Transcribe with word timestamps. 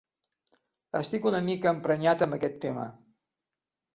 Estic 0.99 1.27
una 1.31 1.41
mica 1.49 1.73
emprenyat 1.75 2.25
amb 2.27 2.37
aquest 2.39 2.57
tema. 2.65 2.87